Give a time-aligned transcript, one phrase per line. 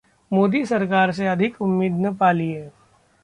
[0.31, 2.69] मोदी सरकार से अधिक उम्मीद न पालिए